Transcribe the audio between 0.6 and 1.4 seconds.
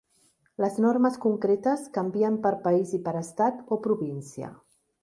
Les normes